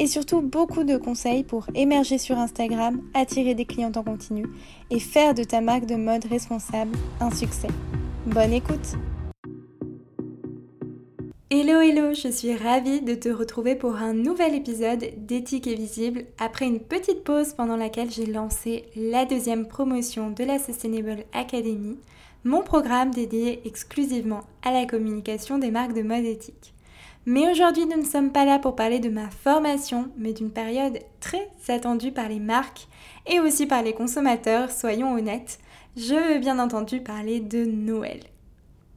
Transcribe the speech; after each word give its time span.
et 0.00 0.06
surtout 0.06 0.40
beaucoup 0.40 0.82
de 0.82 0.96
conseils 0.96 1.44
pour 1.44 1.66
émerger 1.74 2.16
sur 2.16 2.38
Instagram, 2.38 3.02
attirer 3.12 3.54
des 3.54 3.66
clients 3.66 3.92
en 3.94 4.02
continu 4.02 4.46
et 4.90 4.98
faire 4.98 5.34
de 5.34 5.44
ta 5.44 5.60
marque 5.60 5.84
de 5.84 5.94
mode 5.94 6.24
responsable 6.24 6.96
un 7.20 7.30
succès. 7.30 7.68
Bonne 8.26 8.54
écoute 8.54 8.96
Hello 11.50 11.80
hello, 11.80 12.14
je 12.14 12.28
suis 12.28 12.56
ravie 12.56 13.02
de 13.02 13.14
te 13.14 13.28
retrouver 13.28 13.74
pour 13.74 13.96
un 13.96 14.14
nouvel 14.14 14.54
épisode 14.54 15.04
d'Éthique 15.18 15.66
et 15.66 15.74
Visible 15.74 16.24
après 16.38 16.64
une 16.64 16.80
petite 16.80 17.22
pause 17.22 17.52
pendant 17.52 17.76
laquelle 17.76 18.10
j'ai 18.10 18.24
lancé 18.24 18.86
la 18.96 19.26
deuxième 19.26 19.66
promotion 19.66 20.30
de 20.30 20.44
la 20.44 20.58
Sustainable 20.58 21.24
Academy, 21.34 21.98
mon 22.44 22.62
programme 22.62 23.10
dédié 23.10 23.60
exclusivement 23.66 24.42
à 24.62 24.72
la 24.72 24.86
communication 24.86 25.58
des 25.58 25.70
marques 25.70 25.92
de 25.92 26.02
mode 26.02 26.24
éthique. 26.24 26.72
Mais 27.32 27.48
aujourd'hui, 27.48 27.86
nous 27.86 27.98
ne 27.98 28.04
sommes 28.04 28.32
pas 28.32 28.44
là 28.44 28.58
pour 28.58 28.74
parler 28.74 28.98
de 28.98 29.08
ma 29.08 29.30
formation, 29.30 30.10
mais 30.16 30.32
d'une 30.32 30.50
période 30.50 30.98
très 31.20 31.48
attendue 31.68 32.10
par 32.10 32.28
les 32.28 32.40
marques 32.40 32.88
et 33.24 33.38
aussi 33.38 33.66
par 33.66 33.84
les 33.84 33.92
consommateurs, 33.92 34.72
soyons 34.72 35.14
honnêtes. 35.14 35.60
Je 35.96 36.16
veux 36.16 36.40
bien 36.40 36.58
entendu 36.58 36.98
parler 36.98 37.38
de 37.38 37.64
Noël. 37.64 38.18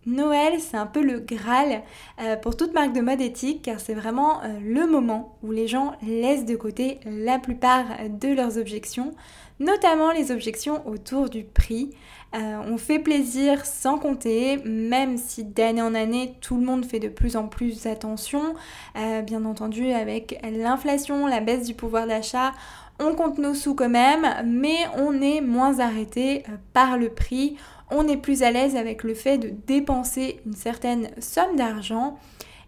Noël, 0.06 0.60
c'est 0.60 0.78
un 0.78 0.86
peu 0.86 1.02
le 1.02 1.20
Graal 1.20 1.82
euh, 2.22 2.36
pour 2.36 2.58
toute 2.58 2.74
marque 2.74 2.94
de 2.94 3.02
mode 3.02 3.22
éthique 3.22 3.62
car 3.62 3.80
c'est 3.80 3.94
vraiment 3.94 4.42
euh, 4.42 4.60
le 4.62 4.86
moment 4.86 5.38
où 5.44 5.52
les 5.52 5.68
gens 5.68 5.94
laissent 6.06 6.46
de 6.46 6.56
côté 6.56 7.00
la 7.06 7.40
plupart 7.40 7.86
de 8.10 8.34
leurs 8.34 8.58
objections, 8.58 9.14
notamment 9.60 10.12
les 10.12 10.32
objections 10.32 10.86
autour 10.88 11.30
du 11.30 11.44
prix. 11.44 11.92
Euh, 12.36 12.58
on 12.68 12.78
fait 12.78 13.00
plaisir 13.00 13.66
sans 13.66 13.98
compter, 13.98 14.58
même 14.66 15.18
si 15.18 15.46
d'année 15.46 15.82
en 15.82 15.96
année 15.96 16.36
tout 16.42 16.58
le 16.58 16.66
monde 16.66 16.86
fait 16.86 17.00
de 17.00 17.08
plus 17.08 17.38
en 17.38 17.48
plus 17.48 17.86
attention, 17.86 18.56
bien 18.96 19.46
entendu 19.46 19.92
avec 19.92 20.40
l'inflation, 20.44 21.28
la 21.28 21.40
baisse 21.40 21.68
du 21.68 21.76
pouvoir 21.76 22.08
d'achat, 22.08 22.52
on 23.00 23.16
compte 23.16 23.38
nos 23.38 23.54
sous 23.54 23.76
quand 23.76 23.90
même, 23.90 24.26
mais 24.46 24.78
on 24.98 25.22
est 25.22 25.42
moins 25.42 25.80
arrêté 25.80 26.44
par 26.74 26.98
le 26.98 27.10
prix 27.10 27.58
on 27.94 28.08
est 28.08 28.18
plus 28.18 28.44
à 28.44 28.52
l'aise 28.52 28.76
avec 28.76 29.04
le 29.04 29.14
fait 29.14 29.38
de 29.38 29.54
dépenser 29.68 30.40
une 30.46 30.54
certaine 30.54 31.10
somme 31.20 31.56
d'argent. 31.56 32.18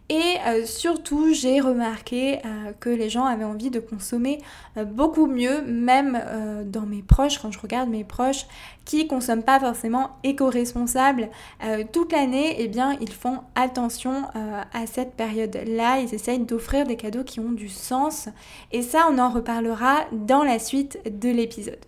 Et 0.08 0.36
euh, 0.46 0.66
surtout, 0.66 1.34
j'ai 1.34 1.60
remarqué 1.60 2.36
euh, 2.36 2.74
que 2.80 2.90
les 2.90 3.10
gens 3.10 3.26
avaient 3.26 3.44
envie 3.44 3.72
de 3.72 3.80
consommer 3.80 4.40
euh, 4.78 4.86
beaucoup 4.86 5.26
mieux, 5.26 5.64
même 5.64 6.22
dans 6.66 6.86
mes 6.86 7.02
proches, 7.02 7.40
quand 7.40 7.52
je 7.52 7.60
regarde 7.60 7.90
mes 7.90 8.04
proches 8.04 8.46
qui 8.86 9.08
consomment 9.08 9.44
pas 9.44 9.60
forcément 9.60 10.12
éco-responsables 10.24 11.30
toute 11.92 12.12
l'année, 12.12 12.56
eh 12.60 12.68
bien, 12.68 12.96
ils 13.02 13.12
font 13.12 13.40
attention 13.56 14.26
à 14.36 14.86
cette 14.86 15.16
période-là. 15.16 16.00
Ils 16.02 16.14
essayent 16.14 16.40
d'offrir 16.40 16.86
des 16.86 16.96
cadeaux 16.96 17.24
qui 17.24 17.40
ont 17.40 17.52
du 17.52 17.68
sens. 17.68 18.30
Et 18.72 18.84
ça, 18.84 19.08
on 19.12 19.18
en 19.18 19.30
reparlera 19.32 20.06
dans 20.12 20.44
la 20.44 20.60
suite 20.60 21.00
de 21.06 21.30
l'épisode. 21.30 21.80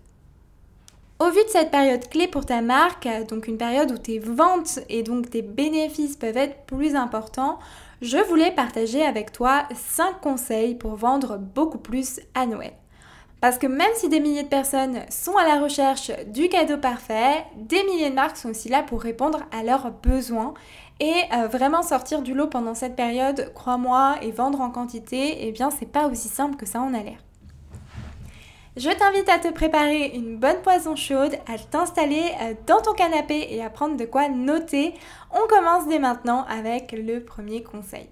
Au 1.20 1.32
vu 1.32 1.44
de 1.44 1.50
cette 1.50 1.72
période 1.72 2.08
clé 2.10 2.28
pour 2.28 2.46
ta 2.46 2.62
marque, 2.62 3.08
donc 3.28 3.48
une 3.48 3.58
période 3.58 3.92
où 3.92 3.98
tes 3.98 4.20
ventes 4.20 4.80
et 4.88 5.02
donc 5.02 5.32
tes 5.32 5.42
bénéfices 5.42 6.16
peuvent 6.16 6.38
être 6.38 6.66
plus 6.68 6.96
importants, 6.96 7.58
je 8.04 8.20
voulais 8.20 8.52
partager 8.52 9.04
avec 9.04 9.32
toi 9.32 9.64
5 9.74 10.22
conseils 10.22 10.76
pour 10.76 10.96
vendre 10.96 11.38
beaucoup 11.40 11.80
plus 11.80 12.20
à 12.36 12.46
Noël. 12.46 12.74
Parce 13.42 13.58
que 13.58 13.66
même 13.66 13.92
si 13.96 14.10
des 14.10 14.20
milliers 14.20 14.44
de 14.44 14.48
personnes 14.48 15.00
sont 15.10 15.36
à 15.38 15.48
la 15.48 15.60
recherche 15.60 16.12
du 16.28 16.50
cadeau 16.50 16.78
parfait, 16.78 17.46
des 17.56 17.84
milliers 17.86 18.12
de 18.12 18.16
marques 18.16 18.38
sont 18.38 18.50
aussi 18.50 18.70
là 18.70 18.84
pour 18.84 19.02
répondre 19.02 19.40
à 19.52 19.64
leurs 19.64 19.90
besoins 19.90 20.54
et 21.00 21.14
euh, 21.34 21.48
vraiment 21.48 21.82
sortir 21.82 22.22
du 22.22 22.36
lot 22.36 22.48
pendant 22.48 22.76
cette 22.76 22.96
période, 22.96 23.52
crois-moi, 23.56 24.18
et 24.22 24.30
vendre 24.30 24.62
en 24.62 24.70
quantité, 24.70 25.48
eh 25.48 25.52
bien 25.52 25.72
c'est 25.72 25.92
pas 25.92 26.08
aussi 26.08 26.28
simple 26.28 26.58
que 26.58 26.68
ça 26.68 26.80
en 26.80 26.94
a 26.94 27.02
l'air. 27.02 27.27
Je 28.78 28.92
t'invite 28.92 29.28
à 29.28 29.40
te 29.40 29.52
préparer 29.52 30.12
une 30.14 30.38
bonne 30.38 30.62
poisson 30.62 30.96
chaude, 30.96 31.34
à 31.48 31.58
t'installer 31.58 32.22
euh, 32.44 32.54
dans 32.68 32.80
ton 32.80 32.94
canapé 32.94 33.48
et 33.50 33.64
à 33.64 33.72
prendre 33.72 33.98
de 33.98 34.06
quoi 34.06 34.30
noter. 34.30 34.94
On 35.32 35.48
commence 35.48 35.88
dès 35.88 35.98
maintenant 35.98 36.46
avec 36.48 36.92
le 36.92 37.24
premier 37.24 37.64
conseil. 37.64 38.08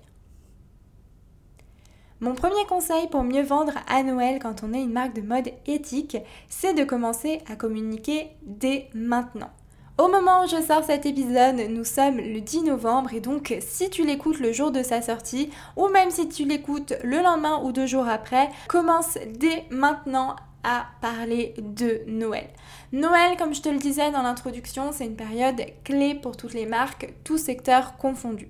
Mon 2.20 2.34
premier 2.34 2.66
conseil 2.68 3.08
pour 3.12 3.22
mieux 3.24 3.44
vendre 3.44 3.74
à 3.88 4.02
Noël 4.02 4.40
quand 4.42 4.64
on 4.64 4.74
est 4.74 4.81
une 4.81 4.92
marque 4.92 5.14
de 5.14 5.22
mode 5.22 5.52
éthique, 5.68 6.18
c'est 6.50 6.74
de 6.74 6.84
commencer 6.84 7.44
à 7.47 7.56
communiquer 7.56 8.32
dès 8.42 8.90
maintenant. 8.96 9.52
Au 10.00 10.08
moment 10.08 10.44
où 10.44 10.47
je 10.47 10.62
sors 10.62 10.84
cet 10.84 11.06
épisode, 11.06 11.62
nous 11.70 11.86
sommes 11.86 12.18
le 12.18 12.42
10 12.42 12.64
novembre 12.64 13.14
et 13.14 13.22
donc 13.22 13.56
si 13.59 13.92
tu 13.92 14.03
l'écoutes 14.03 14.40
le 14.40 14.52
jour 14.52 14.72
de 14.72 14.82
sa 14.82 15.03
sortie 15.03 15.52
ou 15.78 15.90
même 15.90 16.09
si 16.09 16.28
tu 16.28 16.44
l'écoutes 16.44 16.94
le 17.03 17.22
lendemain 17.22 17.62
ou 17.64 17.72
deux 17.72 17.86
jours 17.86 18.08
après, 18.08 18.50
commence 18.68 19.18
dès 19.40 19.64
maintenant 19.70 20.36
à 20.66 20.88
parler 21.00 21.53
de 21.59 22.02
Noël. 22.08 22.50
Noël, 22.92 23.38
comme 23.38 23.53
je 23.53 23.62
te 23.62 23.70
le 23.70 23.78
disais 23.78 24.12
dans 24.12 24.24
l'introduction, 24.24 24.92
c'est 24.92 25.06
une 25.06 25.16
période 25.16 25.62
clé 25.84 26.16
pour 26.16 26.36
toutes 26.36 26.56
les 26.56 26.66
marques, 26.66 27.14
tous 27.24 27.38
secteurs 27.38 27.98
confondus. 27.98 28.50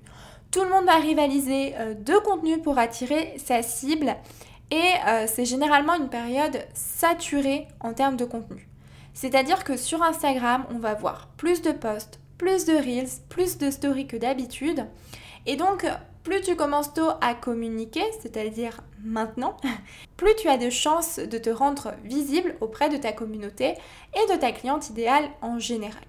Tout 0.50 0.62
le 0.62 0.70
monde 0.70 0.86
va 0.86 0.96
rivaliser 0.96 1.74
euh, 1.76 1.94
de 1.94 2.14
contenu 2.24 2.58
pour 2.62 2.78
attirer 2.78 3.34
sa 3.36 3.62
cible 3.62 4.16
et 4.70 4.92
euh, 5.06 5.26
c'est 5.26 5.44
généralement 5.44 5.94
une 5.94 6.08
période 6.08 6.58
saturée 6.72 7.68
en 7.80 7.92
termes 7.92 8.16
de 8.16 8.24
contenu. 8.24 8.66
C'est-à-dire 9.12 9.64
que 9.64 9.76
sur 9.76 10.02
Instagram, 10.02 10.64
on 10.70 10.78
va 10.78 10.94
voir 10.94 11.28
plus 11.36 11.62
de 11.62 11.72
posts, 11.72 12.18
plus 12.38 12.64
de 12.64 12.74
reels, 12.74 13.08
plus 13.28 13.58
de 13.58 13.70
stories 13.70 14.06
que 14.06 14.16
d'habitude. 14.16 14.86
Et 15.46 15.56
donc, 15.56 15.86
plus 16.22 16.40
tu 16.40 16.56
commences 16.56 16.92
tôt 16.92 17.10
à 17.20 17.34
communiquer, 17.34 18.02
c'est-à-dire 18.20 18.80
maintenant, 19.06 19.56
plus 20.16 20.34
tu 20.36 20.48
as 20.48 20.58
de 20.58 20.70
chances 20.70 21.18
de 21.18 21.38
te 21.38 21.50
rendre 21.50 21.94
visible 22.04 22.56
auprès 22.60 22.88
de 22.88 22.96
ta 22.96 23.12
communauté 23.12 23.74
et 24.14 24.32
de 24.32 24.38
ta 24.38 24.52
cliente 24.52 24.90
idéale 24.90 25.28
en 25.40 25.58
général. 25.58 26.02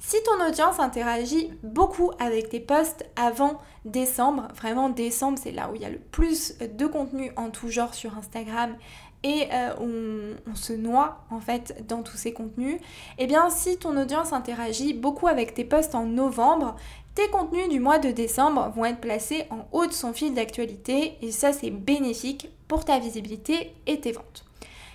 Si 0.00 0.16
ton 0.22 0.46
audience 0.48 0.78
interagit 0.78 1.52
beaucoup 1.62 2.12
avec 2.20 2.48
tes 2.48 2.60
posts 2.60 3.04
avant 3.16 3.60
décembre, 3.84 4.48
vraiment 4.54 4.88
décembre 4.88 5.38
c'est 5.42 5.50
là 5.50 5.70
où 5.70 5.74
il 5.74 5.82
y 5.82 5.84
a 5.84 5.90
le 5.90 5.98
plus 5.98 6.56
de 6.58 6.86
contenu 6.86 7.32
en 7.36 7.50
tout 7.50 7.68
genre 7.68 7.94
sur 7.94 8.16
Instagram 8.16 8.76
et 9.24 9.48
euh, 9.52 10.34
on, 10.46 10.54
se 10.54 10.72
noie 10.72 11.24
en 11.30 11.40
fait 11.40 11.84
dans 11.88 12.02
tous 12.02 12.16
ces 12.16 12.32
contenus, 12.32 12.76
et 12.76 12.80
eh 13.24 13.26
bien 13.26 13.50
si 13.50 13.76
ton 13.76 13.96
audience 14.00 14.32
interagit 14.32 14.94
beaucoup 14.94 15.26
avec 15.26 15.54
tes 15.54 15.64
posts 15.64 15.94
en 15.94 16.06
novembre, 16.06 16.76
tes 17.18 17.30
contenus 17.30 17.68
du 17.68 17.80
mois 17.80 17.98
de 17.98 18.12
décembre 18.12 18.72
vont 18.76 18.84
être 18.84 19.00
placés 19.00 19.46
en 19.50 19.66
haut 19.72 19.86
de 19.86 19.92
son 19.92 20.12
fil 20.12 20.34
d'actualité 20.34 21.18
et 21.20 21.32
ça 21.32 21.52
c'est 21.52 21.70
bénéfique 21.70 22.48
pour 22.68 22.84
ta 22.84 23.00
visibilité 23.00 23.74
et 23.88 23.98
tes 23.98 24.12
ventes. 24.12 24.44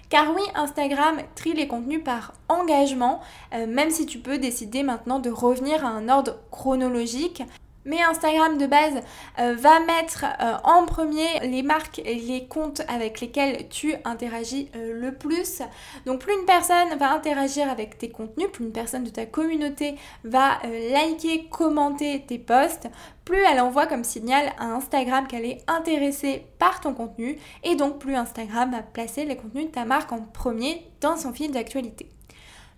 Car 0.08 0.34
oui, 0.34 0.42
Instagram 0.56 1.18
trie 1.36 1.52
les 1.52 1.68
contenus 1.68 2.02
par 2.02 2.32
engagement, 2.48 3.20
euh, 3.54 3.68
même 3.68 3.92
si 3.92 4.06
tu 4.06 4.20
peux 4.20 4.38
décider 4.38 4.84
maintenant 4.84 5.20
de 5.20 5.30
revenir 5.30 5.86
à 5.86 5.90
un 5.90 6.08
ordre 6.08 6.38
chronologique. 6.50 7.44
Mais 7.86 8.02
Instagram 8.02 8.58
de 8.58 8.66
base 8.66 9.02
euh, 9.40 9.56
va 9.56 9.80
mettre 9.82 10.26
euh, 10.42 10.56
en 10.64 10.86
premier 10.86 11.40
les 11.42 11.64
marques 11.64 12.00
et 12.00 12.16
les 12.16 12.48
comptes 12.48 12.82
avec 12.88 13.20
lesquels 13.20 13.68
tu 13.70 13.96
interagis 14.06 14.70
euh, 14.76 14.94
le 15.00 15.14
plus. 15.14 15.62
Donc 16.06 16.22
plus 16.22 16.34
une 16.34 16.46
personne 16.46 16.98
va 16.98 17.12
interagir 17.14 17.70
avec 17.70 17.98
tes 17.98 18.10
contenus, 18.10 18.50
plus 18.52 18.66
une 18.66 18.72
personne 18.72 19.04
de 19.04 19.10
ta 19.10 19.26
communauté 19.26 19.96
va 20.24 20.60
liker, 20.64 21.48
commenter 21.50 22.24
tes 22.26 22.40
posts, 22.40 22.88
plus 23.26 23.42
elle 23.50 23.60
envoie 23.60 23.88
comme 23.88 24.04
signal 24.04 24.54
à 24.58 24.66
Instagram 24.66 25.28
qu'elle 25.28 25.46
est 25.46 25.64
intéressée 25.68 26.46
par 26.60 26.80
ton 26.80 26.94
contenu 26.94 27.38
et 27.64 27.76
donc 27.76 28.00
plus 28.00 28.16
Instagram 28.16 28.72
va 28.72 28.82
placer 28.82 29.26
les 29.26 29.36
contenus 29.36 29.68
de 29.68 29.72
ta 29.72 29.86
marque 29.86 30.12
en 30.12 30.22
premier 30.22 30.86
dans 31.02 31.18
son 31.18 31.34
fil 31.34 31.52
d'actualité. 31.52 32.13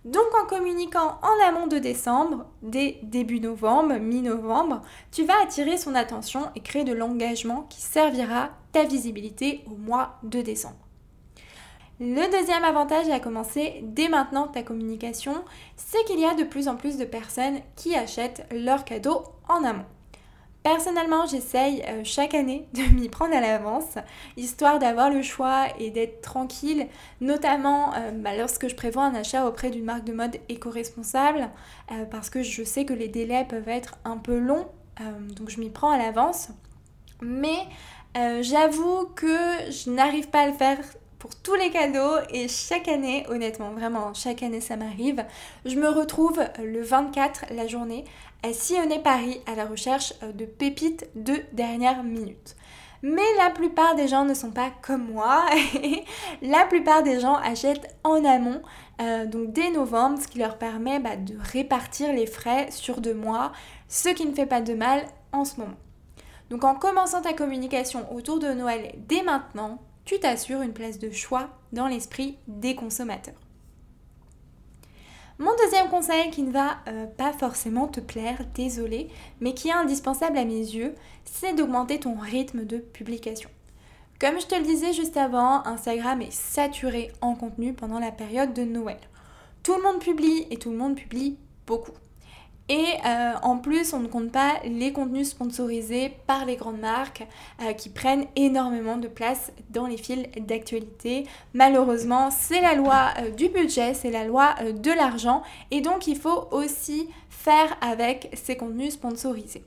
Donc 0.06 0.26
en 0.40 0.46
communiquant 0.46 1.18
en 1.20 1.48
amont 1.48 1.66
de 1.66 1.78
décembre, 1.78 2.46
dès 2.62 3.00
début 3.02 3.40
novembre, 3.40 3.94
mi-novembre, 3.94 4.82
tu 5.10 5.24
vas 5.24 5.42
attirer 5.42 5.76
son 5.76 5.96
attention 5.96 6.42
et 6.54 6.60
créer 6.60 6.84
de 6.84 6.92
l'engagement 6.92 7.62
qui 7.68 7.80
servira 7.80 8.50
ta 8.70 8.84
visibilité 8.84 9.64
au 9.66 9.74
mois 9.74 10.14
de 10.22 10.42
décembre. 10.42 10.76
Le 11.98 12.30
deuxième 12.30 12.62
avantage 12.62 13.08
à 13.08 13.18
commencer 13.18 13.80
dès 13.82 14.08
maintenant 14.08 14.46
ta 14.46 14.62
communication, 14.62 15.44
c'est 15.74 16.04
qu'il 16.04 16.20
y 16.20 16.24
a 16.24 16.34
de 16.34 16.44
plus 16.44 16.68
en 16.68 16.76
plus 16.76 16.98
de 16.98 17.04
personnes 17.04 17.58
qui 17.74 17.96
achètent 17.96 18.46
leurs 18.52 18.84
cadeaux 18.84 19.24
en 19.48 19.64
amont. 19.64 19.86
Personnellement, 20.66 21.26
j'essaye 21.26 21.84
euh, 21.86 22.00
chaque 22.02 22.34
année 22.34 22.66
de 22.74 22.92
m'y 22.92 23.08
prendre 23.08 23.36
à 23.36 23.40
l'avance, 23.40 23.98
histoire 24.36 24.80
d'avoir 24.80 25.10
le 25.10 25.22
choix 25.22 25.66
et 25.78 25.92
d'être 25.92 26.22
tranquille, 26.22 26.88
notamment 27.20 27.94
euh, 27.94 28.10
bah, 28.10 28.36
lorsque 28.36 28.66
je 28.66 28.74
prévois 28.74 29.04
un 29.04 29.14
achat 29.14 29.46
auprès 29.46 29.70
d'une 29.70 29.84
marque 29.84 30.02
de 30.02 30.12
mode 30.12 30.38
éco-responsable, 30.48 31.50
euh, 31.92 32.04
parce 32.06 32.30
que 32.30 32.42
je 32.42 32.64
sais 32.64 32.84
que 32.84 32.94
les 32.94 33.06
délais 33.06 33.46
peuvent 33.48 33.68
être 33.68 33.94
un 34.04 34.16
peu 34.16 34.40
longs, 34.40 34.66
donc 35.36 35.50
je 35.50 35.60
m'y 35.60 35.70
prends 35.70 35.90
à 35.90 35.98
l'avance. 35.98 36.48
Mais 37.22 37.68
j'avoue 38.40 39.06
que 39.14 39.36
je 39.70 39.90
n'arrive 39.90 40.30
pas 40.30 40.40
à 40.40 40.46
le 40.46 40.54
faire 40.54 40.78
tous 41.42 41.54
les 41.54 41.70
cadeaux 41.70 42.16
et 42.30 42.48
chaque 42.48 42.88
année, 42.88 43.24
honnêtement, 43.28 43.70
vraiment, 43.70 44.14
chaque 44.14 44.42
année 44.42 44.60
ça 44.60 44.76
m'arrive, 44.76 45.24
je 45.64 45.76
me 45.76 45.88
retrouve 45.88 46.40
le 46.62 46.82
24 46.82 47.46
la 47.50 47.66
journée 47.66 48.04
à 48.42 48.52
sillonner 48.52 49.00
Paris 49.00 49.40
à 49.46 49.54
la 49.54 49.66
recherche 49.66 50.12
euh, 50.22 50.32
de 50.32 50.44
pépites 50.44 51.08
de 51.14 51.34
dernière 51.52 52.02
minute. 52.02 52.56
Mais 53.02 53.22
la 53.38 53.50
plupart 53.50 53.94
des 53.94 54.08
gens 54.08 54.24
ne 54.24 54.34
sont 54.34 54.50
pas 54.50 54.70
comme 54.82 55.12
moi 55.12 55.44
et 55.82 56.04
la 56.42 56.64
plupart 56.66 57.02
des 57.02 57.20
gens 57.20 57.36
achètent 57.36 57.96
en 58.04 58.24
amont, 58.24 58.62
euh, 59.00 59.26
donc 59.26 59.52
dès 59.52 59.70
novembre, 59.70 60.18
ce 60.20 60.28
qui 60.28 60.38
leur 60.38 60.58
permet 60.58 60.98
bah, 60.98 61.16
de 61.16 61.34
répartir 61.52 62.12
les 62.12 62.26
frais 62.26 62.68
sur 62.70 63.00
deux 63.00 63.14
mois, 63.14 63.52
ce 63.88 64.08
qui 64.08 64.26
ne 64.26 64.34
fait 64.34 64.46
pas 64.46 64.60
de 64.60 64.74
mal 64.74 65.06
en 65.32 65.44
ce 65.44 65.60
moment. 65.60 65.76
Donc 66.50 66.64
en 66.64 66.74
commençant 66.74 67.22
ta 67.22 67.32
communication 67.32 68.12
autour 68.14 68.38
de 68.38 68.48
Noël 68.52 68.94
dès 69.08 69.22
maintenant, 69.22 69.78
tu 70.06 70.18
t'assures 70.18 70.62
une 70.62 70.72
place 70.72 70.98
de 70.98 71.10
choix 71.10 71.50
dans 71.72 71.88
l'esprit 71.88 72.38
des 72.46 72.74
consommateurs. 72.74 73.34
Mon 75.38 75.50
deuxième 75.62 75.90
conseil 75.90 76.30
qui 76.30 76.42
ne 76.42 76.50
va 76.52 76.78
euh, 76.88 77.04
pas 77.04 77.34
forcément 77.34 77.88
te 77.88 78.00
plaire, 78.00 78.38
désolé, 78.54 79.10
mais 79.40 79.52
qui 79.52 79.68
est 79.68 79.72
indispensable 79.72 80.38
à 80.38 80.46
mes 80.46 80.54
yeux, 80.54 80.94
c'est 81.26 81.52
d'augmenter 81.52 82.00
ton 82.00 82.14
rythme 82.14 82.64
de 82.64 82.78
publication. 82.78 83.50
Comme 84.18 84.40
je 84.40 84.46
te 84.46 84.54
le 84.54 84.62
disais 84.64 84.94
juste 84.94 85.18
avant, 85.18 85.66
Instagram 85.66 86.22
est 86.22 86.32
saturé 86.32 87.12
en 87.20 87.34
contenu 87.34 87.74
pendant 87.74 87.98
la 87.98 88.12
période 88.12 88.54
de 88.54 88.62
Noël. 88.62 89.00
Tout 89.62 89.74
le 89.74 89.82
monde 89.82 90.00
publie 90.00 90.46
et 90.50 90.56
tout 90.56 90.70
le 90.70 90.78
monde 90.78 90.94
publie 90.94 91.36
beaucoup. 91.66 91.92
Et 92.68 92.94
euh, 93.06 93.34
en 93.42 93.58
plus, 93.58 93.92
on 93.92 94.00
ne 94.00 94.08
compte 94.08 94.32
pas 94.32 94.54
les 94.64 94.92
contenus 94.92 95.30
sponsorisés 95.30 96.16
par 96.26 96.44
les 96.44 96.56
grandes 96.56 96.80
marques 96.80 97.24
euh, 97.62 97.72
qui 97.72 97.90
prennent 97.90 98.26
énormément 98.34 98.96
de 98.96 99.06
place 99.06 99.52
dans 99.70 99.86
les 99.86 99.96
fils 99.96 100.26
d'actualité. 100.36 101.28
Malheureusement, 101.54 102.30
c'est 102.32 102.60
la 102.60 102.74
loi 102.74 103.10
euh, 103.18 103.30
du 103.30 103.48
budget, 103.48 103.94
c'est 103.94 104.10
la 104.10 104.24
loi 104.24 104.54
de 104.62 104.90
l'argent 104.90 105.42
et 105.70 105.80
donc 105.80 106.08
il 106.08 106.16
faut 106.16 106.48
aussi 106.50 107.08
faire 107.30 107.76
avec 107.80 108.30
ces 108.34 108.56
contenus 108.56 108.94
sponsorisés. 108.94 109.64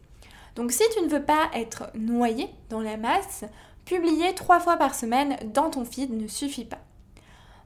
Donc 0.56 0.74
si 0.74 0.84
tu 0.94 1.02
ne 1.02 1.10
veux 1.10 1.24
pas 1.24 1.50
être 1.54 1.90
noyé 1.96 2.50
dans 2.70 2.82
la 2.82 2.98
masse, 2.98 3.46
publier 3.86 4.36
trois 4.36 4.60
fois 4.60 4.76
par 4.76 4.94
semaine 4.94 5.38
dans 5.54 5.70
ton 5.70 5.86
feed 5.86 6.12
ne 6.12 6.28
suffit 6.28 6.66
pas. 6.66 6.80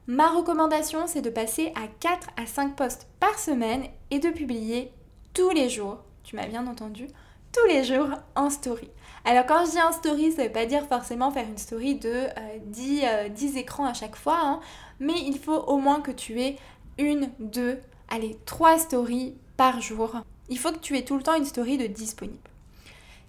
Ma 0.06 0.28
recommandation, 0.28 1.06
c'est 1.06 1.22
de 1.22 1.30
passer 1.30 1.72
à 1.74 1.88
4 2.00 2.28
à 2.36 2.46
5 2.46 2.76
posts 2.76 3.08
par 3.18 3.38
semaine 3.38 3.84
et 4.10 4.18
de 4.18 4.28
publier 4.28 4.92
tous 5.34 5.50
les 5.50 5.68
jours, 5.68 5.98
tu 6.22 6.36
m'as 6.36 6.46
bien 6.46 6.66
entendu, 6.66 7.08
tous 7.52 7.66
les 7.66 7.84
jours 7.84 8.08
en 8.34 8.50
story. 8.50 8.88
Alors 9.24 9.46
quand 9.46 9.64
je 9.66 9.72
dis 9.72 9.82
en 9.82 9.92
story, 9.92 10.32
ça 10.32 10.42
ne 10.42 10.46
veut 10.46 10.52
pas 10.52 10.66
dire 10.66 10.86
forcément 10.86 11.30
faire 11.30 11.46
une 11.46 11.58
story 11.58 11.96
de 11.96 12.26
10, 12.66 13.02
euh, 13.04 13.28
euh, 13.28 13.58
écrans 13.58 13.86
à 13.86 13.94
chaque 13.94 14.16
fois, 14.16 14.38
hein. 14.40 14.60
mais 15.00 15.20
il 15.20 15.38
faut 15.38 15.56
au 15.56 15.78
moins 15.78 16.00
que 16.00 16.10
tu 16.10 16.40
aies 16.40 16.56
une, 16.98 17.30
deux, 17.38 17.80
allez, 18.08 18.38
trois 18.46 18.78
stories 18.78 19.34
par 19.56 19.80
jour. 19.80 20.16
Il 20.48 20.58
faut 20.58 20.72
que 20.72 20.78
tu 20.78 20.96
aies 20.96 21.04
tout 21.04 21.16
le 21.16 21.22
temps 21.22 21.34
une 21.34 21.44
story 21.44 21.78
de 21.78 21.86
disponible. 21.86 22.50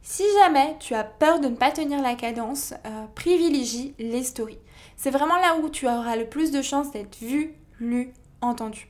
Si 0.02 0.24
jamais 0.40 0.75
tu 0.80 0.94
as 0.94 1.04
peur 1.04 1.40
de 1.40 1.48
ne 1.48 1.56
pas 1.56 1.72
tenir 1.72 2.02
la 2.02 2.13
cadence, 2.13 2.74
euh, 2.86 3.06
privilégie 3.16 3.96
les 3.98 4.24
stories. 4.24 4.60
C'est 4.98 5.10
vraiment 5.10 5.38
là 5.38 5.57
où 5.57 5.69
tu 5.69 5.88
auras 5.88 6.16
le 6.16 6.28
plus 6.28 6.52
de 6.52 6.62
chances 6.62 6.92
d'être 6.92 7.18
vu, 7.18 7.56
lu, 7.80 8.13
entendu. 8.42 8.88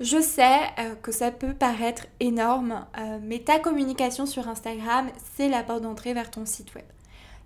Je 0.00 0.20
sais 0.20 0.60
euh, 0.78 0.94
que 1.02 1.10
ça 1.10 1.32
peut 1.32 1.54
paraître 1.54 2.06
énorme, 2.20 2.86
euh, 2.96 3.18
mais 3.20 3.40
ta 3.40 3.58
communication 3.58 4.26
sur 4.26 4.48
Instagram, 4.48 5.08
c'est 5.34 5.48
la 5.48 5.64
porte 5.64 5.82
d'entrée 5.82 6.14
vers 6.14 6.30
ton 6.30 6.46
site 6.46 6.72
web. 6.76 6.84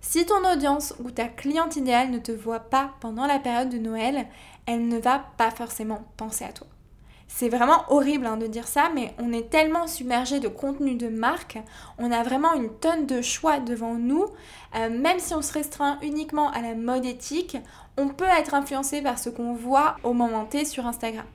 Si 0.01 0.23
ton 0.27 0.47
audience 0.51 0.93
ou 1.03 1.09
ta 1.09 1.27
cliente 1.27 1.77
idéale 1.77 2.11
ne 2.11 2.19
te 2.19 2.31
voit 2.31 2.59
pas 2.59 2.91
pendant 2.99 3.25
la 3.25 3.39
période 3.39 3.69
de 3.69 3.79
Noël, 3.79 4.27
elle 4.67 4.87
ne 4.87 4.99
va 4.99 5.25
pas 5.37 5.49
forcément 5.49 6.03
penser 6.15 6.45
à 6.45 6.51
toi. 6.51 6.67
C'est 7.27 7.49
vraiment 7.49 7.85
horrible 7.87 8.27
hein, 8.27 8.37
de 8.37 8.45
dire 8.45 8.67
ça, 8.67 8.91
mais 8.93 9.15
on 9.17 9.33
est 9.33 9.49
tellement 9.49 9.87
submergé 9.87 10.39
de 10.39 10.47
contenu 10.47 10.93
de 10.93 11.07
marque, 11.07 11.57
on 11.97 12.11
a 12.11 12.21
vraiment 12.21 12.53
une 12.53 12.69
tonne 12.69 13.07
de 13.07 13.23
choix 13.23 13.59
devant 13.59 13.95
nous. 13.95 14.27
Euh, 14.75 14.91
même 14.91 15.17
si 15.17 15.33
on 15.33 15.41
se 15.41 15.53
restreint 15.53 15.97
uniquement 16.03 16.51
à 16.51 16.61
la 16.61 16.75
mode 16.75 17.05
éthique, 17.05 17.57
on 17.97 18.09
peut 18.09 18.25
être 18.37 18.53
influencé 18.53 19.01
par 19.01 19.17
ce 19.17 19.31
qu'on 19.31 19.55
voit 19.55 19.95
au 20.03 20.13
moment 20.13 20.45
T 20.45 20.65
sur 20.65 20.85
Instagram. 20.85 21.25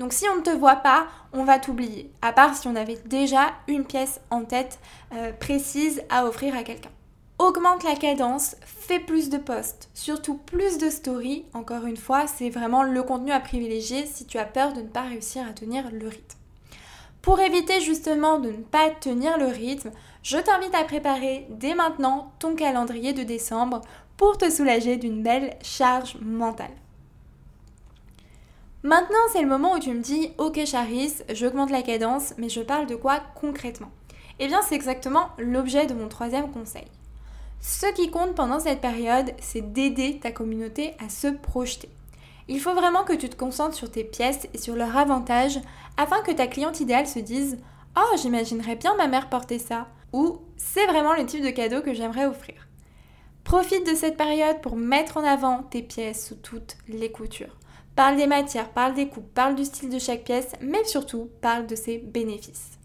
Donc 0.00 0.14
si 0.14 0.24
on 0.30 0.36
ne 0.36 0.40
te 0.40 0.48
voit 0.48 0.76
pas, 0.76 1.08
on 1.34 1.44
va 1.44 1.58
t'oublier, 1.58 2.10
à 2.22 2.32
part 2.32 2.56
si 2.56 2.66
on 2.66 2.74
avait 2.74 2.98
déjà 3.04 3.52
une 3.68 3.84
pièce 3.84 4.22
en 4.30 4.44
tête 4.44 4.78
euh, 5.12 5.30
précise 5.34 6.02
à 6.08 6.24
offrir 6.24 6.56
à 6.56 6.62
quelqu'un. 6.62 6.88
Augmente 7.38 7.84
la 7.84 7.94
cadence, 7.94 8.56
fais 8.62 8.98
plus 8.98 9.28
de 9.28 9.36
posts, 9.36 9.90
surtout 9.92 10.38
plus 10.38 10.78
de 10.78 10.88
stories. 10.88 11.44
Encore 11.52 11.84
une 11.84 11.98
fois, 11.98 12.26
c'est 12.26 12.48
vraiment 12.48 12.82
le 12.82 13.02
contenu 13.02 13.30
à 13.30 13.40
privilégier 13.40 14.06
si 14.06 14.24
tu 14.24 14.38
as 14.38 14.46
peur 14.46 14.72
de 14.72 14.80
ne 14.80 14.88
pas 14.88 15.02
réussir 15.02 15.46
à 15.46 15.52
tenir 15.52 15.90
le 15.92 16.08
rythme. 16.08 16.38
Pour 17.20 17.38
éviter 17.40 17.82
justement 17.82 18.38
de 18.38 18.48
ne 18.48 18.62
pas 18.62 18.88
tenir 18.88 19.36
le 19.36 19.48
rythme, 19.48 19.90
je 20.22 20.38
t'invite 20.38 20.74
à 20.74 20.84
préparer 20.84 21.46
dès 21.50 21.74
maintenant 21.74 22.32
ton 22.38 22.54
calendrier 22.54 23.12
de 23.12 23.22
décembre 23.22 23.82
pour 24.16 24.38
te 24.38 24.48
soulager 24.48 24.96
d'une 24.96 25.22
belle 25.22 25.58
charge 25.62 26.16
mentale. 26.22 26.79
Maintenant, 28.82 29.18
c'est 29.30 29.42
le 29.42 29.48
moment 29.48 29.74
où 29.74 29.78
tu 29.78 29.92
me 29.92 30.00
dis 30.00 30.32
Ok, 30.38 30.64
Charis, 30.64 31.16
j'augmente 31.34 31.70
la 31.70 31.82
cadence, 31.82 32.32
mais 32.38 32.48
je 32.48 32.62
parle 32.62 32.86
de 32.86 32.96
quoi 32.96 33.20
concrètement? 33.38 33.90
Eh 34.38 34.46
bien, 34.46 34.62
c'est 34.62 34.74
exactement 34.74 35.28
l'objet 35.36 35.86
de 35.86 35.92
mon 35.92 36.08
troisième 36.08 36.50
conseil. 36.50 36.86
Ce 37.60 37.92
qui 37.92 38.10
compte 38.10 38.34
pendant 38.34 38.58
cette 38.58 38.80
période, 38.80 39.32
c'est 39.38 39.72
d'aider 39.74 40.18
ta 40.18 40.32
communauté 40.32 40.94
à 40.98 41.10
se 41.10 41.26
projeter. 41.26 41.90
Il 42.48 42.58
faut 42.58 42.72
vraiment 42.72 43.04
que 43.04 43.12
tu 43.12 43.28
te 43.28 43.36
concentres 43.36 43.74
sur 43.74 43.90
tes 43.90 44.02
pièces 44.02 44.48
et 44.54 44.58
sur 44.58 44.74
leurs 44.76 44.96
avantages 44.96 45.60
afin 45.98 46.22
que 46.22 46.32
ta 46.32 46.46
cliente 46.46 46.80
idéale 46.80 47.06
se 47.06 47.18
dise 47.18 47.58
Oh, 47.98 48.16
j'imaginerais 48.16 48.76
bien 48.76 48.96
ma 48.96 49.08
mère 49.08 49.28
porter 49.28 49.58
ça 49.58 49.88
ou 50.14 50.38
C'est 50.56 50.86
vraiment 50.86 51.12
le 51.12 51.26
type 51.26 51.44
de 51.44 51.50
cadeau 51.50 51.82
que 51.82 51.92
j'aimerais 51.92 52.24
offrir. 52.24 52.66
Profite 53.44 53.86
de 53.86 53.94
cette 53.94 54.16
période 54.16 54.62
pour 54.62 54.76
mettre 54.76 55.18
en 55.18 55.24
avant 55.24 55.64
tes 55.64 55.82
pièces 55.82 56.28
sous 56.28 56.36
toutes 56.36 56.78
les 56.88 57.12
coutures. 57.12 57.59
Parle 58.00 58.16
des 58.16 58.26
matières, 58.26 58.70
parle 58.70 58.94
des 58.94 59.08
coupes, 59.08 59.30
parle 59.34 59.54
du 59.54 59.66
style 59.66 59.90
de 59.90 59.98
chaque 59.98 60.24
pièce, 60.24 60.52
mais 60.62 60.82
surtout 60.84 61.28
parle 61.42 61.66
de 61.66 61.74
ses 61.74 61.98
bénéfices. 61.98 62.78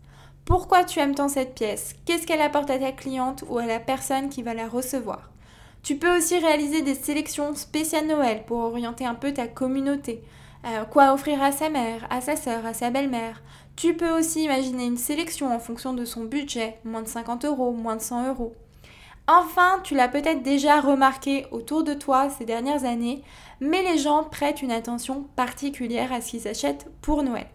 Pourquoi 0.44 0.84
tu 0.84 1.00
aimes 1.00 1.16
tant 1.16 1.30
cette 1.30 1.56
pièce? 1.56 1.94
Qu'est-ce 2.04 2.28
qu'elle 2.28 2.42
apporte 2.42 2.70
à 2.70 2.78
ta 2.78 2.92
cliente 2.92 3.46
ou 3.48 3.58
à 3.58 3.66
la 3.66 3.80
personne 3.80 4.28
qui 4.28 4.44
va 4.44 4.54
la 4.54 4.68
recevoir? 4.68 5.32
Tu 5.84 5.96
peux 5.96 6.18
aussi 6.18 6.38
réaliser 6.38 6.82
des 6.82 6.96
sélections 6.96 7.56
spéciales 7.56 8.08
Noël 8.08 8.44
pour 8.46 8.58
orienter 8.58 9.06
un 9.06 9.16
peu 9.16 9.32
ta 9.32 9.48
communauté. 9.48 10.22
Euh, 10.66 10.84
quoi 10.84 11.14
offrir 11.14 11.42
à 11.42 11.54
sa 11.54 11.70
mère, 11.70 12.06
à 12.10 12.20
sa 12.20 12.36
sœur, 12.36 12.66
à 12.66 12.74
sa 12.74 12.90
belle-mère? 12.90 13.42
Tu 13.78 13.94
peux 13.94 14.12
aussi 14.20 14.44
imaginer 14.44 14.84
une 14.84 14.98
sélection 14.98 15.56
en 15.56 15.60
fonction 15.60 15.94
de 15.94 16.04
son 16.04 16.26
budget, 16.26 16.78
moins 16.84 17.04
de 17.04 17.08
50 17.08 17.46
euros, 17.46 17.72
moins 17.72 17.96
de 17.96 18.02
100 18.02 18.28
euros. 18.28 18.54
Enfin, 19.28 19.80
tu 19.84 19.96
l'as 19.96 20.08
peut-être 20.08 20.44
déjà 20.44 20.80
remarqué 20.80 21.48
autour 21.50 21.84
de 21.84 21.96
toi 21.96 22.30
ces 22.30 22.46
dernières 22.46 22.84
années, 22.84 23.24
mais 23.60 23.84
les 23.84 23.98
gens 23.98 24.24
prêtent 24.24 24.62
une 24.62 24.72
attention 24.72 25.24
particulière 25.36 26.12
à 26.14 26.22
ce 26.22 26.32
qu'ils 26.32 26.48
achètent 26.48 26.88
pour 27.02 27.24
Noël. 27.24 27.48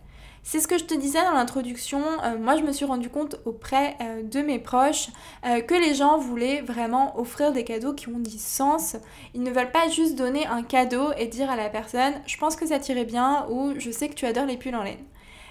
C'est 0.42 0.60
ce 0.60 0.66
que 0.66 0.78
je 0.78 0.84
te 0.84 0.94
disais 0.94 1.22
dans 1.22 1.32
l'introduction. 1.32 2.02
Euh, 2.24 2.38
moi, 2.38 2.56
je 2.56 2.62
me 2.62 2.72
suis 2.72 2.86
rendu 2.86 3.10
compte 3.10 3.36
auprès 3.44 3.96
euh, 4.00 4.22
de 4.22 4.40
mes 4.40 4.58
proches 4.58 5.08
euh, 5.44 5.60
que 5.60 5.74
les 5.74 5.94
gens 5.94 6.16
voulaient 6.18 6.62
vraiment 6.62 7.18
offrir 7.20 7.52
des 7.52 7.62
cadeaux 7.62 7.92
qui 7.92 8.08
ont 8.08 8.18
du 8.18 8.38
sens. 8.38 8.96
Ils 9.34 9.42
ne 9.42 9.50
veulent 9.50 9.70
pas 9.70 9.88
juste 9.88 10.16
donner 10.16 10.46
un 10.46 10.62
cadeau 10.62 11.12
et 11.18 11.26
dire 11.26 11.50
à 11.50 11.56
la 11.56 11.68
personne 11.68 12.14
Je 12.26 12.38
pense 12.38 12.56
que 12.56 12.66
ça 12.66 12.78
t'irait 12.78 13.04
bien 13.04 13.46
ou 13.50 13.74
Je 13.78 13.90
sais 13.90 14.08
que 14.08 14.14
tu 14.14 14.24
adores 14.24 14.46
les 14.46 14.56
pulls 14.56 14.74
en 14.74 14.82
laine. 14.82 15.04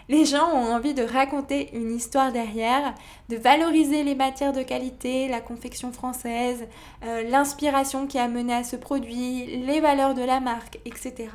Les 0.10 0.26
gens 0.26 0.52
ont 0.56 0.74
envie 0.74 0.96
de 0.96 1.04
raconter 1.04 1.70
une 1.72 1.96
histoire 1.96 2.32
derrière, 2.32 2.96
de 3.30 3.38
valoriser 3.38 4.04
les 4.04 4.16
matières 4.16 4.54
de 4.54 4.64
qualité, 4.64 5.28
la 5.28 5.40
confection 5.40 5.92
française, 5.92 6.68
euh, 7.06 7.22
l'inspiration 7.30 8.08
qui 8.08 8.18
a 8.18 8.28
mené 8.28 8.56
à 8.56 8.64
ce 8.64 8.76
produit, 8.76 9.46
les 9.46 9.80
valeurs 9.80 10.16
de 10.16 10.24
la 10.24 10.40
marque, 10.40 10.80
etc. 10.84 11.30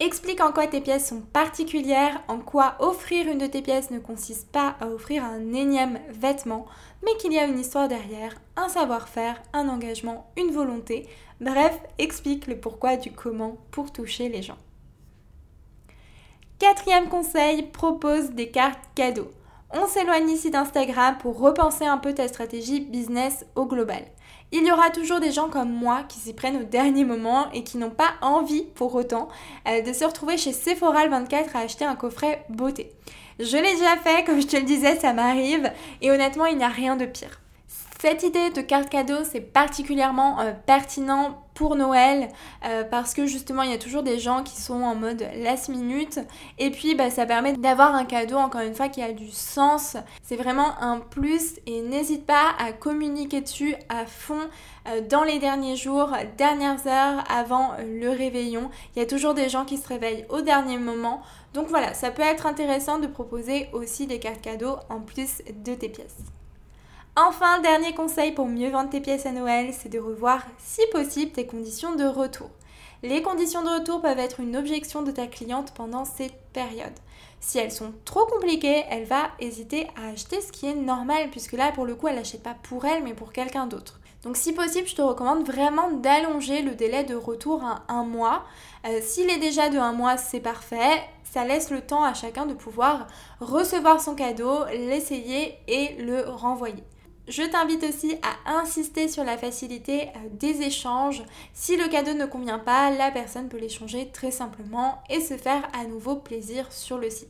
Explique 0.00 0.40
en 0.40 0.50
quoi 0.50 0.66
tes 0.66 0.80
pièces 0.80 1.08
sont 1.08 1.20
particulières, 1.20 2.20
en 2.26 2.40
quoi 2.40 2.74
offrir 2.80 3.28
une 3.28 3.38
de 3.38 3.46
tes 3.46 3.62
pièces 3.62 3.92
ne 3.92 4.00
consiste 4.00 4.50
pas 4.50 4.74
à 4.80 4.88
offrir 4.88 5.22
un 5.22 5.52
énième 5.52 6.00
vêtement, 6.08 6.66
mais 7.04 7.16
qu'il 7.18 7.32
y 7.32 7.38
a 7.38 7.44
une 7.44 7.60
histoire 7.60 7.86
derrière, 7.86 8.34
un 8.56 8.68
savoir-faire, 8.68 9.40
un 9.52 9.68
engagement, 9.68 10.26
une 10.36 10.50
volonté. 10.50 11.06
Bref, 11.40 11.78
explique 11.98 12.48
le 12.48 12.58
pourquoi 12.58 12.96
du 12.96 13.12
comment 13.12 13.56
pour 13.70 13.92
toucher 13.92 14.28
les 14.28 14.42
gens. 14.42 14.58
Quatrième 16.60 17.08
conseil, 17.08 17.62
propose 17.62 18.30
des 18.30 18.48
cartes 18.48 18.78
cadeaux. 18.94 19.30
On 19.72 19.88
s'éloigne 19.88 20.30
ici 20.30 20.52
d'Instagram 20.52 21.16
pour 21.18 21.40
repenser 21.40 21.84
un 21.84 21.98
peu 21.98 22.14
ta 22.14 22.28
stratégie 22.28 22.80
business 22.80 23.44
au 23.56 23.66
global. 23.66 24.04
Il 24.52 24.64
y 24.64 24.70
aura 24.70 24.90
toujours 24.90 25.18
des 25.18 25.32
gens 25.32 25.48
comme 25.48 25.72
moi 25.72 26.04
qui 26.08 26.20
s'y 26.20 26.32
prennent 26.32 26.62
au 26.62 26.64
dernier 26.64 27.04
moment 27.04 27.50
et 27.52 27.64
qui 27.64 27.76
n'ont 27.76 27.90
pas 27.90 28.14
envie 28.22 28.62
pour 28.62 28.94
autant 28.94 29.28
euh, 29.68 29.82
de 29.82 29.92
se 29.92 30.04
retrouver 30.04 30.38
chez 30.38 30.52
Sephora 30.52 31.08
24 31.08 31.56
à 31.56 31.60
acheter 31.60 31.84
un 31.84 31.96
coffret 31.96 32.44
beauté. 32.48 32.92
Je 33.40 33.56
l'ai 33.56 33.74
déjà 33.74 33.96
fait, 33.96 34.22
comme 34.24 34.40
je 34.40 34.46
te 34.46 34.56
le 34.56 34.62
disais, 34.62 34.94
ça 35.00 35.12
m'arrive 35.12 35.72
et 36.02 36.12
honnêtement 36.12 36.46
il 36.46 36.56
n'y 36.56 36.64
a 36.64 36.68
rien 36.68 36.94
de 36.94 37.06
pire. 37.06 37.40
Cette 38.00 38.22
idée 38.22 38.50
de 38.50 38.60
carte 38.60 38.90
cadeau, 38.90 39.24
c'est 39.24 39.40
particulièrement 39.40 40.38
euh, 40.40 40.52
pertinent 40.66 41.43
pour 41.54 41.76
Noël 41.76 42.28
euh, 42.64 42.84
parce 42.84 43.14
que 43.14 43.26
justement 43.26 43.62
il 43.62 43.70
y 43.70 43.74
a 43.74 43.78
toujours 43.78 44.02
des 44.02 44.18
gens 44.18 44.42
qui 44.42 44.60
sont 44.60 44.82
en 44.82 44.94
mode 44.94 45.24
last 45.36 45.68
minute 45.68 46.20
et 46.58 46.70
puis 46.70 46.94
bah, 46.94 47.10
ça 47.10 47.26
permet 47.26 47.54
d'avoir 47.54 47.94
un 47.94 48.04
cadeau 48.04 48.36
encore 48.36 48.60
une 48.60 48.74
fois 48.74 48.88
qui 48.88 49.02
a 49.02 49.12
du 49.12 49.30
sens. 49.30 49.96
C'est 50.22 50.36
vraiment 50.36 50.78
un 50.80 50.98
plus 50.98 51.54
et 51.66 51.80
n'hésite 51.82 52.26
pas 52.26 52.54
à 52.58 52.72
communiquer 52.72 53.40
dessus 53.40 53.74
à 53.88 54.06
fond 54.06 54.40
euh, 54.88 55.00
dans 55.08 55.22
les 55.22 55.38
derniers 55.38 55.76
jours, 55.76 56.10
dernières 56.36 56.86
heures 56.86 57.24
avant 57.30 57.72
le 57.78 58.10
réveillon. 58.10 58.70
Il 58.94 58.98
y 58.98 59.02
a 59.02 59.06
toujours 59.06 59.34
des 59.34 59.48
gens 59.48 59.64
qui 59.64 59.78
se 59.78 59.88
réveillent 59.88 60.26
au 60.28 60.40
dernier 60.40 60.78
moment. 60.78 61.22
Donc 61.54 61.68
voilà, 61.68 61.94
ça 61.94 62.10
peut 62.10 62.22
être 62.22 62.46
intéressant 62.46 62.98
de 62.98 63.06
proposer 63.06 63.68
aussi 63.72 64.06
des 64.06 64.18
cartes 64.18 64.42
cadeaux 64.42 64.76
en 64.90 65.00
plus 65.00 65.42
de 65.64 65.74
tes 65.74 65.88
pièces. 65.88 66.18
Enfin, 67.16 67.60
dernier 67.60 67.94
conseil 67.94 68.32
pour 68.32 68.48
mieux 68.48 68.70
vendre 68.70 68.90
tes 68.90 69.00
pièces 69.00 69.24
à 69.24 69.30
Noël, 69.30 69.72
c'est 69.72 69.88
de 69.88 70.00
revoir 70.00 70.42
si 70.58 70.80
possible 70.90 71.30
tes 71.30 71.46
conditions 71.46 71.94
de 71.94 72.04
retour. 72.04 72.50
Les 73.04 73.22
conditions 73.22 73.62
de 73.62 73.68
retour 73.68 74.02
peuvent 74.02 74.18
être 74.18 74.40
une 74.40 74.56
objection 74.56 75.02
de 75.02 75.12
ta 75.12 75.28
cliente 75.28 75.72
pendant 75.74 76.04
cette 76.04 76.34
période. 76.52 76.92
Si 77.38 77.58
elles 77.58 77.70
sont 77.70 77.92
trop 78.04 78.26
compliquées, 78.26 78.82
elle 78.90 79.04
va 79.04 79.30
hésiter 79.38 79.86
à 79.94 80.08
acheter 80.08 80.40
ce 80.40 80.50
qui 80.50 80.66
est 80.66 80.74
normal, 80.74 81.28
puisque 81.30 81.52
là, 81.52 81.70
pour 81.70 81.86
le 81.86 81.94
coup, 81.94 82.08
elle 82.08 82.16
n'achète 82.16 82.42
pas 82.42 82.56
pour 82.64 82.84
elle, 82.84 83.04
mais 83.04 83.14
pour 83.14 83.32
quelqu'un 83.32 83.68
d'autre. 83.68 84.00
Donc 84.24 84.36
si 84.36 84.52
possible, 84.52 84.88
je 84.88 84.96
te 84.96 85.02
recommande 85.02 85.46
vraiment 85.46 85.92
d'allonger 85.92 86.62
le 86.62 86.74
délai 86.74 87.04
de 87.04 87.14
retour 87.14 87.62
à 87.62 87.84
un 87.92 88.02
mois. 88.02 88.42
Euh, 88.86 88.98
s'il 89.00 89.30
est 89.30 89.38
déjà 89.38 89.68
de 89.68 89.78
un 89.78 89.92
mois, 89.92 90.16
c'est 90.16 90.40
parfait. 90.40 91.04
Ça 91.22 91.44
laisse 91.44 91.70
le 91.70 91.82
temps 91.82 92.02
à 92.02 92.14
chacun 92.14 92.46
de 92.46 92.54
pouvoir 92.54 93.06
recevoir 93.38 94.00
son 94.00 94.16
cadeau, 94.16 94.64
l'essayer 94.72 95.58
et 95.68 95.94
le 96.02 96.28
renvoyer. 96.28 96.82
Je 97.26 97.42
t'invite 97.42 97.82
aussi 97.84 98.16
à 98.22 98.58
insister 98.58 99.08
sur 99.08 99.24
la 99.24 99.38
facilité 99.38 100.08
euh, 100.08 100.28
des 100.32 100.60
échanges. 100.60 101.22
Si 101.54 101.76
le 101.76 101.88
cadeau 101.88 102.12
ne 102.12 102.26
convient 102.26 102.58
pas, 102.58 102.90
la 102.90 103.10
personne 103.10 103.48
peut 103.48 103.56
l'échanger 103.58 104.10
très 104.12 104.30
simplement 104.30 105.02
et 105.08 105.20
se 105.20 105.38
faire 105.38 105.66
à 105.72 105.84
nouveau 105.86 106.16
plaisir 106.16 106.70
sur 106.70 106.98
le 106.98 107.08
site. 107.08 107.28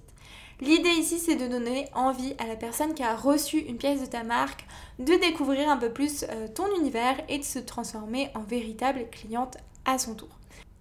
L'idée 0.60 0.90
ici, 0.90 1.20
c'est 1.20 1.36
de 1.36 1.46
donner 1.46 1.88
envie 1.94 2.34
à 2.38 2.46
la 2.46 2.56
personne 2.56 2.94
qui 2.94 3.04
a 3.04 3.14
reçu 3.14 3.58
une 3.58 3.76
pièce 3.76 4.00
de 4.00 4.06
ta 4.06 4.24
marque 4.24 4.64
de 4.98 5.14
découvrir 5.14 5.68
un 5.68 5.76
peu 5.76 5.90
plus 5.90 6.24
euh, 6.24 6.48
ton 6.48 6.66
univers 6.76 7.16
et 7.28 7.38
de 7.38 7.44
se 7.44 7.60
transformer 7.60 8.30
en 8.34 8.42
véritable 8.42 9.06
cliente 9.10 9.58
à 9.84 9.98
son 9.98 10.14
tour. 10.14 10.28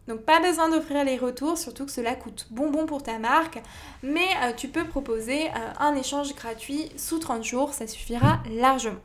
Donc 0.08 0.22
pas 0.22 0.42
besoin 0.42 0.70
d'offrir 0.70 1.06
les 1.06 1.18
retours, 1.18 1.58
surtout 1.58 1.86
que 1.86 1.92
cela 1.92 2.16
coûte 2.16 2.48
bonbon 2.52 2.86
pour 2.86 3.04
ta 3.04 3.20
marque, 3.20 3.62
mais 4.02 4.28
euh, 4.44 4.52
tu 4.56 4.68
peux 4.68 4.86
proposer 4.86 5.48
euh, 5.48 5.74
un 5.80 5.96
échange 5.96 6.36
gratuit 6.36 6.90
sous 6.98 7.20
30 7.20 7.44
jours, 7.44 7.74
ça 7.74 7.88
suffira 7.88 8.40
largement. 8.52 9.00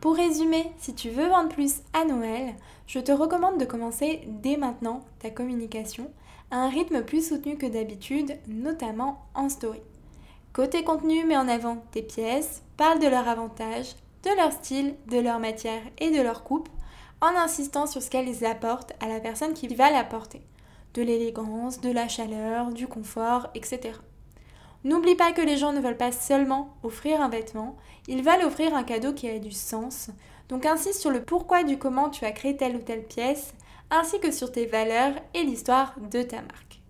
Pour 0.00 0.16
résumer, 0.16 0.70
si 0.78 0.94
tu 0.94 1.10
veux 1.10 1.28
vendre 1.28 1.48
plus 1.48 1.82
à 1.92 2.04
Noël, 2.04 2.54
je 2.86 2.98
te 2.98 3.12
recommande 3.12 3.58
de 3.58 3.64
commencer 3.64 4.22
dès 4.26 4.56
maintenant 4.56 5.04
ta 5.20 5.30
communication 5.30 6.10
à 6.50 6.56
un 6.56 6.68
rythme 6.68 7.02
plus 7.02 7.28
soutenu 7.28 7.56
que 7.56 7.66
d'habitude, 7.66 8.36
notamment 8.46 9.26
en 9.34 9.48
story. 9.48 9.80
Côté 10.52 10.82
contenu, 10.82 11.24
mets 11.24 11.36
en 11.36 11.48
avant 11.48 11.84
tes 11.92 12.02
pièces, 12.02 12.62
parle 12.76 13.00
de 13.00 13.06
leurs 13.06 13.28
avantages, 13.28 13.94
de 14.24 14.30
leur 14.36 14.52
style, 14.52 14.94
de 15.08 15.18
leur 15.18 15.38
matière 15.38 15.82
et 15.98 16.10
de 16.10 16.20
leur 16.20 16.42
coupe 16.42 16.68
en 17.20 17.34
insistant 17.36 17.86
sur 17.86 18.02
ce 18.02 18.10
qu'elles 18.10 18.44
apportent 18.44 18.92
à 19.00 19.08
la 19.08 19.20
personne 19.20 19.54
qui 19.54 19.68
va 19.68 19.90
l'apporter. 19.90 20.42
De 20.94 21.02
l'élégance, 21.02 21.80
de 21.80 21.90
la 21.90 22.08
chaleur, 22.08 22.72
du 22.72 22.86
confort, 22.86 23.48
etc. 23.54 23.98
N'oublie 24.84 25.16
pas 25.16 25.32
que 25.32 25.42
les 25.42 25.56
gens 25.56 25.72
ne 25.72 25.80
veulent 25.80 25.96
pas 25.96 26.12
seulement 26.12 26.76
offrir 26.82 27.20
un 27.20 27.28
vêtement, 27.28 27.76
ils 28.06 28.22
veulent 28.22 28.44
offrir 28.44 28.74
un 28.74 28.84
cadeau 28.84 29.12
qui 29.12 29.28
a 29.28 29.38
du 29.38 29.50
sens. 29.50 30.10
Donc 30.48 30.64
insiste 30.64 31.00
sur 31.00 31.10
le 31.10 31.22
pourquoi 31.22 31.64
du 31.64 31.78
comment 31.78 32.08
tu 32.08 32.24
as 32.24 32.32
créé 32.32 32.56
telle 32.56 32.76
ou 32.76 32.80
telle 32.80 33.04
pièce, 33.04 33.54
ainsi 33.90 34.20
que 34.20 34.30
sur 34.30 34.52
tes 34.52 34.66
valeurs 34.66 35.14
et 35.34 35.42
l'histoire 35.42 35.94
de 36.10 36.22
ta 36.22 36.36
marque. 36.36 36.80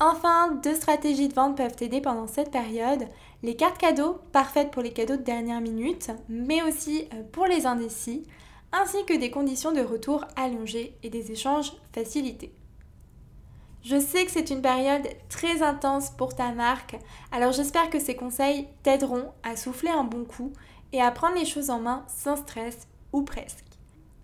Enfin, 0.00 0.58
deux 0.62 0.74
stratégies 0.74 1.28
de 1.28 1.34
vente 1.34 1.56
peuvent 1.56 1.76
t'aider 1.76 2.00
pendant 2.00 2.26
cette 2.26 2.50
période. 2.50 3.06
Les 3.42 3.54
cartes 3.54 3.78
cadeaux, 3.78 4.18
parfaites 4.32 4.70
pour 4.70 4.82
les 4.82 4.92
cadeaux 4.92 5.16
de 5.16 5.22
dernière 5.22 5.60
minute, 5.60 6.10
mais 6.28 6.62
aussi 6.62 7.06
euh, 7.14 7.22
pour 7.30 7.46
les 7.46 7.66
indécis 7.66 8.26
ainsi 8.74 9.04
que 9.06 9.16
des 9.16 9.30
conditions 9.30 9.72
de 9.72 9.80
retour 9.80 10.24
allongées 10.36 10.96
et 11.02 11.10
des 11.10 11.30
échanges 11.30 11.72
facilités. 11.92 12.52
Je 13.84 14.00
sais 14.00 14.24
que 14.24 14.30
c'est 14.30 14.50
une 14.50 14.62
période 14.62 15.06
très 15.28 15.62
intense 15.62 16.10
pour 16.10 16.34
ta 16.34 16.52
marque, 16.52 16.96
alors 17.30 17.52
j'espère 17.52 17.90
que 17.90 18.00
ces 18.00 18.16
conseils 18.16 18.66
t'aideront 18.82 19.32
à 19.42 19.56
souffler 19.56 19.90
un 19.90 20.04
bon 20.04 20.24
coup 20.24 20.52
et 20.92 21.02
à 21.02 21.10
prendre 21.10 21.36
les 21.36 21.44
choses 21.44 21.70
en 21.70 21.80
main 21.80 22.04
sans 22.08 22.36
stress 22.36 22.88
ou 23.12 23.22
presque. 23.22 23.64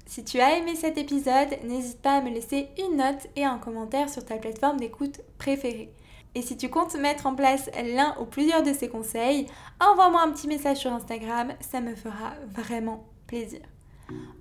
Si 0.06 0.24
tu 0.24 0.40
as 0.40 0.56
aimé 0.56 0.74
cet 0.74 0.98
épisode, 0.98 1.58
n'hésite 1.62 2.00
pas 2.00 2.16
à 2.16 2.20
me 2.22 2.30
laisser 2.30 2.70
une 2.78 2.96
note 2.96 3.28
et 3.36 3.44
un 3.44 3.58
commentaire 3.58 4.08
sur 4.08 4.24
ta 4.24 4.38
plateforme 4.38 4.80
d'écoute 4.80 5.20
préférée. 5.38 5.92
Et 6.34 6.42
si 6.42 6.56
tu 6.56 6.68
comptes 6.68 6.96
mettre 6.96 7.26
en 7.26 7.34
place 7.34 7.70
l'un 7.94 8.16
ou 8.20 8.24
plusieurs 8.24 8.62
de 8.62 8.72
ces 8.72 8.88
conseils, 8.88 9.46
envoie-moi 9.78 10.22
un 10.22 10.32
petit 10.32 10.48
message 10.48 10.78
sur 10.78 10.92
Instagram, 10.92 11.52
ça 11.60 11.80
me 11.80 11.94
fera 11.94 12.32
vraiment 12.48 13.04
plaisir. 13.26 13.60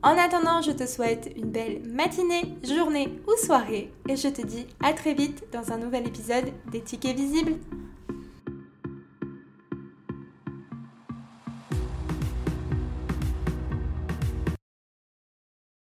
En 0.02 0.18
attendant, 0.18 0.62
je 0.62 0.72
te 0.72 0.88
souhaite 0.88 1.30
une 1.36 1.52
belle 1.52 1.82
matinée, 1.86 2.56
journée 2.64 3.20
ou 3.28 3.46
soirée 3.46 3.92
et 4.08 4.16
je 4.16 4.30
te 4.30 4.42
dis 4.42 4.66
à 4.82 4.94
très 4.94 5.14
vite 5.14 5.44
dans 5.52 5.74
un 5.74 5.78
nouvel 5.78 6.08
épisode 6.08 6.46
des 6.72 6.82
tickets 6.82 7.18
visibles. 7.18 7.56